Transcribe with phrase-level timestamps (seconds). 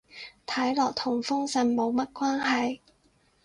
[0.47, 2.79] 睇落同封信冇乜關係